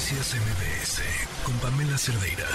[0.00, 2.48] Noticias MBS con Pamela Cerdeira.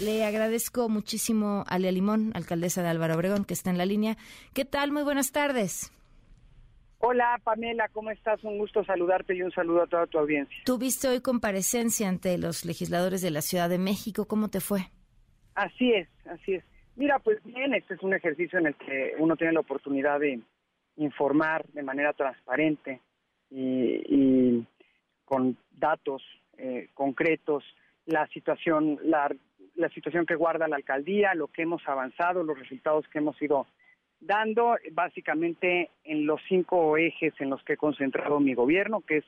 [0.00, 4.14] Le agradezco muchísimo a Lea Limón, alcaldesa de Álvaro Obregón, que está en la línea.
[4.54, 4.92] ¿Qué tal?
[4.92, 5.90] Muy buenas tardes.
[6.98, 8.44] Hola Pamela, ¿cómo estás?
[8.44, 10.56] Un gusto saludarte y un saludo a toda tu audiencia.
[10.64, 14.26] Tuviste hoy comparecencia ante los legisladores de la Ciudad de México.
[14.26, 14.82] ¿Cómo te fue?
[15.56, 16.64] Así es, así es.
[16.94, 20.40] Mira, pues bien, este es un ejercicio en el que uno tiene la oportunidad de
[20.98, 23.00] informar de manera transparente
[23.50, 24.64] y,
[25.24, 26.22] con datos
[26.56, 27.64] eh, concretos
[28.06, 29.34] la situación, la,
[29.74, 33.66] la situación que guarda la alcaldía, lo que hemos avanzado, los resultados que hemos ido
[34.20, 39.24] dando, básicamente en los cinco ejes en los que he concentrado mi gobierno, que es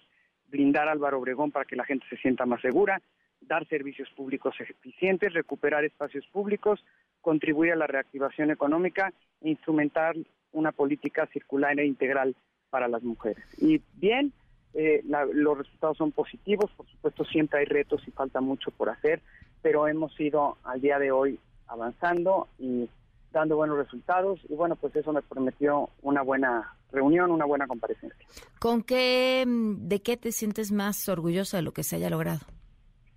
[0.49, 3.01] blindar Álvaro Obregón para que la gente se sienta más segura,
[3.41, 6.85] dar servicios públicos eficientes, recuperar espacios públicos,
[7.21, 10.15] contribuir a la reactivación económica e instrumentar
[10.53, 12.37] una política circular e integral
[12.71, 13.45] para las mujeres.
[13.59, 14.33] Y bien,
[14.75, 15.03] eh,
[15.33, 19.21] los resultados son positivos, por supuesto siempre hay retos y falta mucho por hacer,
[19.63, 22.89] pero hemos ido al día de hoy avanzando y
[23.33, 28.27] dando buenos resultados y bueno, pues eso me prometió una buena reunión, una buena comparecencia.
[28.59, 32.41] ¿Con qué, de qué te sientes más orgullosa de lo que se haya logrado?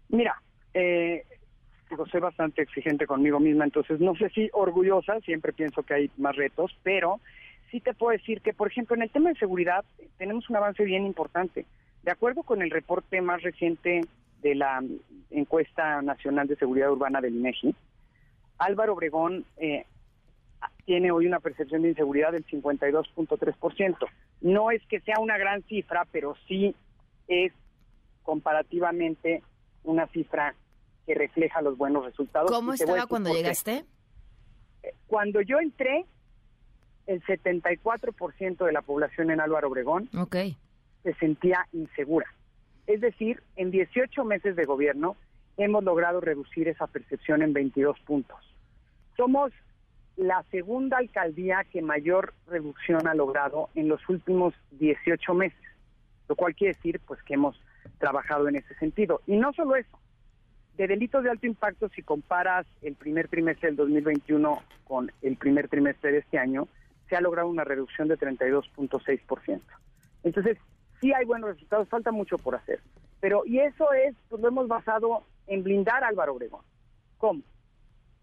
[0.09, 0.41] Mira,
[0.73, 1.25] eh,
[1.89, 6.11] digo, soy bastante exigente conmigo misma, entonces no sé si orgullosa, siempre pienso que hay
[6.17, 7.19] más retos, pero
[7.71, 9.83] sí te puedo decir que, por ejemplo, en el tema de seguridad
[10.17, 11.65] tenemos un avance bien importante.
[12.03, 14.01] De acuerdo con el reporte más reciente
[14.41, 14.83] de la
[15.29, 17.75] encuesta nacional de seguridad urbana del INEGI,
[18.59, 19.85] Álvaro Obregón eh,
[20.85, 23.97] tiene hoy una percepción de inseguridad del 52.3%.
[24.41, 26.73] No es que sea una gran cifra, pero sí
[27.27, 27.51] es
[28.23, 29.43] comparativamente
[29.83, 30.55] una cifra
[31.05, 32.51] que refleja los buenos resultados.
[32.51, 33.85] ¿Cómo estaba cuando llegaste?
[34.83, 36.05] Eh, cuando yo entré,
[37.07, 40.09] el 74% de la población en Álvaro Obregón
[41.03, 42.27] se sentía insegura.
[42.85, 45.15] Es decir, en 18 meses de gobierno
[45.57, 48.37] hemos logrado reducir esa percepción en 22 puntos.
[49.15, 49.51] Somos
[50.17, 55.59] la segunda alcaldía que mayor reducción ha logrado en los últimos 18 meses,
[56.27, 57.59] lo cual quiere decir pues que hemos
[57.99, 59.21] trabajado en ese sentido.
[59.27, 59.97] Y no solo eso,
[60.77, 65.67] de delitos de alto impacto, si comparas el primer trimestre del 2021 con el primer
[65.67, 66.67] trimestre de este año,
[67.09, 69.61] se ha logrado una reducción de 32.6%.
[70.23, 70.57] Entonces,
[70.99, 72.79] sí hay buenos resultados, falta mucho por hacer.
[73.19, 76.61] Pero, y eso es, pues lo hemos basado en blindar a Álvaro Obregón.
[77.17, 77.41] ¿Cómo?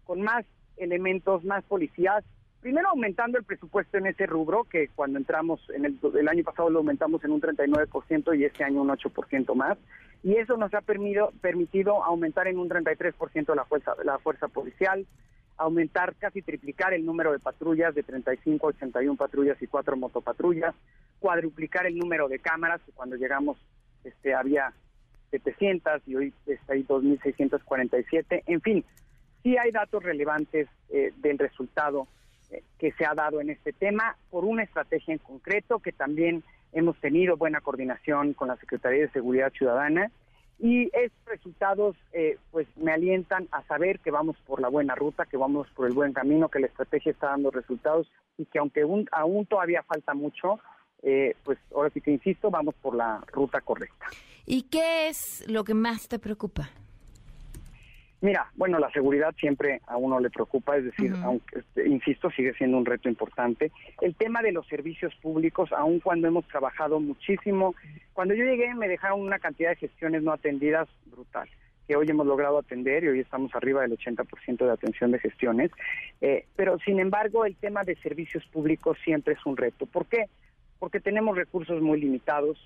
[0.05, 0.45] Con más
[0.77, 2.23] elementos, más policías.
[2.61, 6.79] Primero aumentando el presupuesto en ese rubro, que cuando entramos en el, año pasado lo
[6.79, 9.77] aumentamos en un 39% y este año un 8% más.
[10.23, 15.05] Y eso nos ha permitido, permitido aumentar en un 33% la fuerza, la fuerza policial,
[15.57, 20.75] aumentar, casi triplicar el número de patrullas de 35 a 81 patrullas y 4 motopatrullas,
[21.19, 23.57] cuadruplicar el número de cámaras, que cuando llegamos
[24.03, 24.73] este, había
[25.31, 26.33] 700 y hoy
[26.67, 28.43] ahí 2.647.
[28.45, 28.85] En fin,
[29.43, 32.07] sí hay datos relevantes eh, del resultado
[32.51, 36.43] eh, que se ha dado en este tema por una estrategia en concreto que también
[36.73, 40.11] hemos tenido buena coordinación con la Secretaría de Seguridad Ciudadana
[40.59, 45.25] y estos resultados eh, pues me alientan a saber que vamos por la buena ruta,
[45.25, 48.85] que vamos por el buen camino, que la estrategia está dando resultados y que aunque
[49.11, 50.59] aún todavía falta mucho,
[51.03, 54.07] eh, pues ahora sí que insisto, vamos por la ruta correcta.
[54.45, 56.69] ¿Y qué es lo que más te preocupa?
[58.25, 62.55] Mira, bueno, la seguridad siempre a uno le preocupa, es decir, aunque, este, insisto, sigue
[62.55, 63.71] siendo un reto importante.
[64.01, 67.75] El tema de los servicios públicos, aun cuando hemos trabajado muchísimo,
[68.13, 71.47] cuando yo llegué me dejaron una cantidad de gestiones no atendidas brutal
[71.87, 75.69] que hoy hemos logrado atender y hoy estamos arriba del 80% de atención de gestiones.
[76.19, 79.85] Eh, pero, sin embargo, el tema de servicios públicos siempre es un reto.
[79.85, 80.25] ¿Por qué?
[80.79, 82.57] Porque tenemos recursos muy limitados,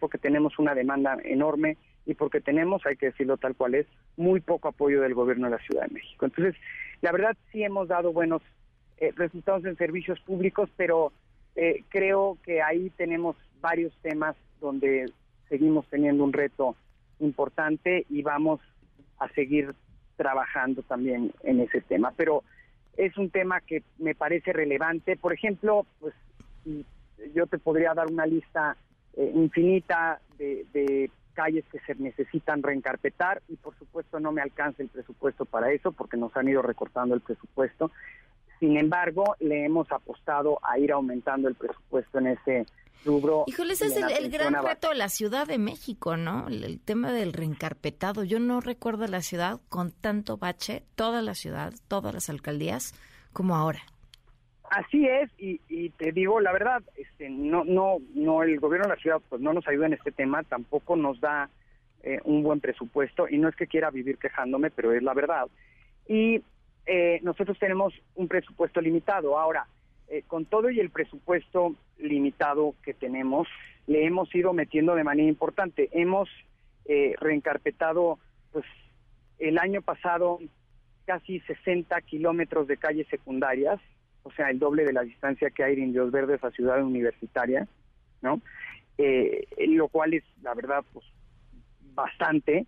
[0.00, 3.86] porque tenemos una demanda enorme y porque tenemos, hay que decirlo tal cual es,
[4.16, 6.26] muy poco apoyo del gobierno de la Ciudad de México.
[6.26, 6.54] Entonces,
[7.00, 8.42] la verdad sí hemos dado buenos
[8.98, 11.12] eh, resultados en servicios públicos, pero
[11.54, 15.10] eh, creo que ahí tenemos varios temas donde
[15.48, 16.76] seguimos teniendo un reto
[17.20, 18.60] importante y vamos
[19.18, 19.74] a seguir
[20.16, 22.12] trabajando también en ese tema.
[22.16, 22.42] Pero
[22.96, 25.16] es un tema que me parece relevante.
[25.16, 26.14] Por ejemplo, pues
[27.34, 28.76] yo te podría dar una lista
[29.16, 31.10] eh, infinita de,
[31.42, 35.90] calles que se necesitan reencarpetar y por supuesto no me alcanza el presupuesto para eso
[35.90, 37.90] porque nos han ido recortando el presupuesto.
[38.60, 42.66] Sin embargo, le hemos apostado a ir aumentando el presupuesto en ese
[43.04, 43.42] rubro.
[43.48, 46.46] Híjole, ese es el, gran reto de la Ciudad de México, ¿no?
[46.46, 48.22] El, tema del reencarpetado.
[48.22, 52.94] Yo no recuerdo la ciudad con tanto bache, toda la ciudad, todas las alcaldías,
[53.32, 53.82] como ahora.
[54.72, 59.00] Así es, y, te digo la verdad, este, no, no, no, el gobierno de la
[59.02, 61.50] ciudad pues no nos ayuda en este tema, tampoco nos da
[62.02, 65.46] eh, un buen presupuesto y no es que quiera vivir quejándome, pero es la verdad.
[66.08, 66.42] Y
[66.86, 69.38] eh, nosotros tenemos un presupuesto limitado.
[69.38, 69.66] Ahora,
[70.08, 73.48] eh, con todo y el presupuesto limitado que tenemos,
[73.86, 75.90] le hemos ido metiendo de manera importante.
[75.92, 76.30] Hemos
[77.20, 78.18] reencarpetado,
[78.52, 78.64] pues,
[79.38, 80.38] el año pasado
[81.04, 83.78] casi 60 kilómetros de calles secundarias,
[84.22, 87.66] o sea, el doble de la distancia que hay de Indios Verdes a Ciudad Universitaria,
[88.20, 88.40] ¿no?
[89.76, 91.04] lo cual es, la verdad, pues
[91.94, 92.66] bastante.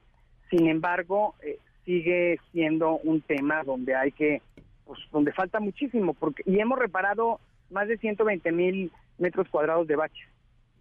[0.51, 4.43] Sin embargo, eh, sigue siendo un tema donde hay que,
[4.85, 7.41] pues, donde falta muchísimo, porque y hemos reparado
[7.71, 10.29] más de 120 mil metros cuadrados de baches,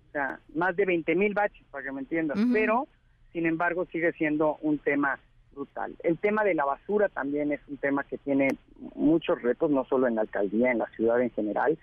[0.10, 2.88] o sea, más de 20 mil baches, para que me entiendas, pero,
[3.32, 5.20] sin embargo, sigue siendo un tema
[5.54, 5.96] brutal.
[6.04, 8.50] El tema de la basura también es un tema que tiene
[8.96, 11.78] muchos retos, no solo en la alcaldía, en la ciudad en general,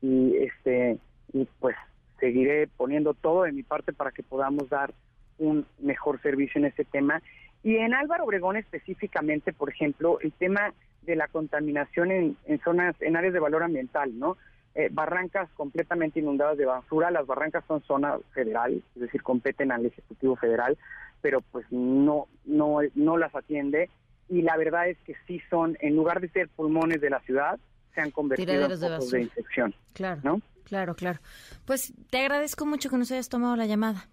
[0.00, 0.98] y este,
[1.32, 1.76] y pues
[2.20, 4.94] seguiré poniendo todo de mi parte para que podamos dar
[5.38, 7.22] un mejor servicio en ese tema.
[7.62, 10.72] Y en Álvaro Obregón específicamente, por ejemplo, el tema
[11.02, 14.36] de la contaminación en, zonas, en áreas de valor ambiental, ¿no?
[14.74, 19.86] Eh, barrancas completamente inundadas de basura, las barrancas son zona federal, es decir, competen al
[19.86, 20.76] Ejecutivo Federal,
[21.24, 23.88] pero pues no, no, no las atiende
[24.28, 27.58] y la verdad es que sí son, en lugar de ser pulmones de la ciudad,
[27.94, 29.74] se han convertido en focos de, de infección.
[29.94, 30.42] Claro, ¿no?
[30.64, 31.20] claro, claro.
[31.64, 34.06] Pues te agradezco mucho que nos hayas tomado la llamada.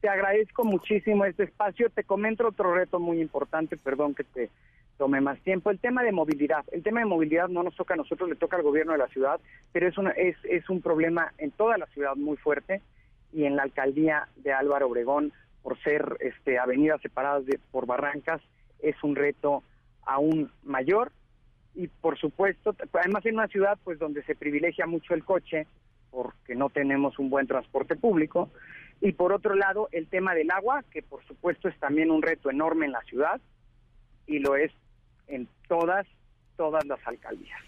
[0.00, 1.90] Te agradezco muchísimo este espacio.
[1.90, 4.50] Te comento otro reto muy importante, perdón que te
[4.96, 5.68] tome más tiempo.
[5.68, 6.64] El tema de movilidad.
[6.72, 9.08] El tema de movilidad no nos toca a nosotros, le toca al gobierno de la
[9.08, 9.38] ciudad,
[9.72, 12.80] pero es, una, es, es un problema en toda la ciudad muy fuerte
[13.30, 15.34] y en la alcaldía de Álvaro Obregón,
[15.66, 18.40] por ser este, avenidas separadas de, por barrancas,
[18.78, 19.64] es un reto
[20.04, 21.10] aún mayor.
[21.74, 25.66] Y por supuesto, además en una ciudad pues donde se privilegia mucho el coche
[26.12, 28.48] porque no tenemos un buen transporte público.
[29.00, 32.48] Y por otro lado, el tema del agua, que por supuesto es también un reto
[32.48, 33.40] enorme en la ciudad.
[34.28, 34.70] Y lo es
[35.26, 36.06] en todas,
[36.56, 37.60] todas las alcaldías.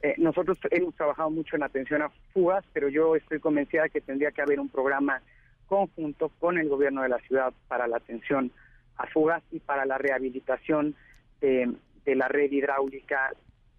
[0.00, 4.30] Eh, nosotros hemos trabajado mucho en atención a fugas, pero yo estoy convencida que tendría
[4.30, 5.20] que haber un programa
[5.72, 8.52] conjunto con el gobierno de la ciudad para la atención
[8.98, 10.94] a fugas y para la rehabilitación
[11.40, 13.32] de la red hidráulica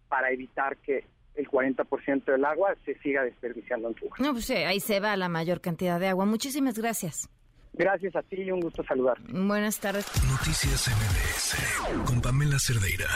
[0.09, 1.05] para evitar que
[1.35, 4.15] el 40% del agua se siga desperdiciando en fuga.
[4.17, 6.25] No, pues ahí se va la mayor cantidad de agua.
[6.25, 7.29] Muchísimas gracias.
[7.73, 9.19] Gracias a ti y un gusto saludar.
[9.29, 10.07] Buenas tardes.
[10.31, 13.07] Noticias MBS con Pamela Cerdeira.